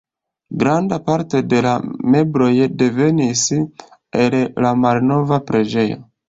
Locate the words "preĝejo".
5.53-6.01